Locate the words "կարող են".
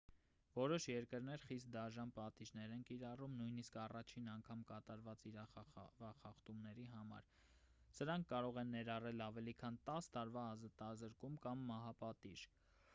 8.33-8.75